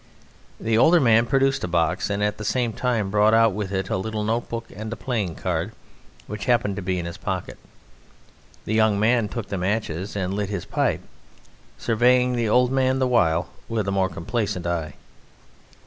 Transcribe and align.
The 0.59 0.79
older 0.79 0.99
man 0.99 1.27
produced 1.27 1.63
a 1.63 1.67
box 1.67 2.09
and 2.09 2.23
at 2.23 2.39
the 2.39 2.43
same 2.43 2.73
time 2.73 3.11
brought 3.11 3.35
out 3.35 3.53
with 3.53 3.71
it 3.71 3.91
a 3.91 3.97
little 3.97 4.23
notebook 4.23 4.65
and 4.75 4.91
a 4.91 4.95
playing 4.95 5.35
card 5.35 5.73
which 6.25 6.45
happened 6.45 6.75
to 6.77 6.81
be 6.81 6.97
in 6.97 7.05
his 7.05 7.17
pocket. 7.17 7.59
The 8.65 8.73
young 8.73 8.99
man 8.99 9.29
took 9.29 9.49
the 9.49 9.59
matches 9.59 10.15
and 10.15 10.33
lit 10.33 10.49
his 10.49 10.65
pipe, 10.65 11.01
surveying 11.77 12.33
the 12.35 12.49
old 12.49 12.71
man 12.71 12.97
the 12.97 13.05
while 13.05 13.49
with 13.69 13.87
a 13.87 13.91
more 13.91 14.09
complacent 14.09 14.65
eye. 14.65 14.95